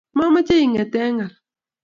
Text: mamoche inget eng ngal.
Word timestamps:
mamoche 0.17 0.55
inget 0.65 0.93
eng 1.03 1.15
ngal. 1.15 1.33